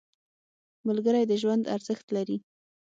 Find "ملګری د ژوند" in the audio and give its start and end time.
0.87-1.63